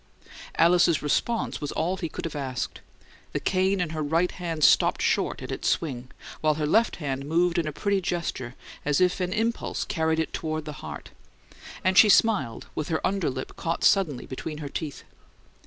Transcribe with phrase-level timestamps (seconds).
[0.55, 2.81] Alice's response was all he could have asked.
[3.33, 7.23] The cane in her right hand stopped short in its swing, while her left hand
[7.29, 11.11] moved in a pretty gesture as if an impulse carried it toward the heart;
[11.83, 15.03] and she smiled, with her under lip caught suddenly between her teeth.